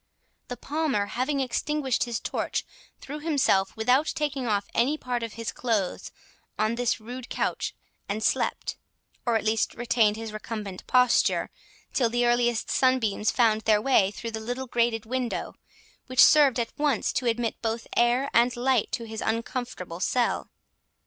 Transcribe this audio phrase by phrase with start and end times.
[0.47, 2.65] The Palmer, having extinguished his torch,
[2.99, 6.11] threw himself, without taking off any part of his clothes,
[6.57, 7.75] on this rude couch,
[8.09, 8.77] and slept,
[9.27, 11.51] or at least retained his recumbent posture,
[11.93, 15.53] till the earliest sunbeams found their way through the little grated window,
[16.07, 20.49] which served at once to admit both air and light to his uncomfortable cell.